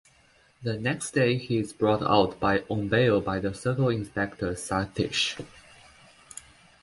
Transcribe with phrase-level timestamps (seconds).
[0.63, 2.35] The next day he is brought out
[2.71, 5.39] on bail by the Circle Inspector Sathish.